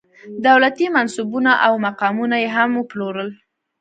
[0.47, 3.29] دولتي منصبونه او مقامونه یې هم وپلورل.